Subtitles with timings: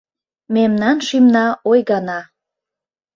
[0.53, 2.19] Мемнан шӱмна ойгана.